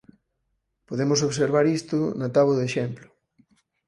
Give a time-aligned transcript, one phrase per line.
[0.87, 3.07] Podemos observar isto na táboa de exemplo.